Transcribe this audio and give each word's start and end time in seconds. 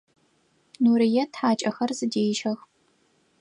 Нурыет 0.81 1.31
хьакӏэхэр 1.39 1.91
зыдещэх. 1.97 2.59